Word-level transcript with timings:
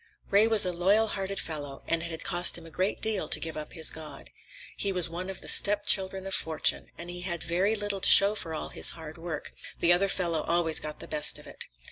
Ray 0.31 0.47
was 0.47 0.65
a 0.65 0.73
loyal 0.73 1.09
hearted 1.09 1.39
fellow, 1.39 1.83
and 1.85 2.01
it 2.01 2.09
had 2.09 2.23
cost 2.23 2.57
him 2.57 2.65
a 2.65 2.71
great 2.71 3.01
deal 3.01 3.29
to 3.29 3.39
give 3.39 3.55
up 3.55 3.73
his 3.73 3.91
God. 3.91 4.31
He 4.75 4.91
was 4.91 5.09
one 5.11 5.29
of 5.29 5.41
the 5.41 5.47
stepchildren 5.47 6.25
of 6.25 6.33
Fortune, 6.33 6.89
and 6.97 7.11
he 7.11 7.21
had 7.21 7.43
very 7.43 7.75
little 7.75 8.01
to 8.01 8.09
show 8.09 8.33
for 8.33 8.51
all 8.51 8.69
his 8.69 8.89
hard 8.97 9.19
work; 9.19 9.53
the 9.79 9.93
other 9.93 10.09
fellow 10.09 10.41
always 10.41 10.79
got 10.79 11.01
the 11.01 11.07
best 11.07 11.37
of 11.37 11.45
it. 11.45 11.65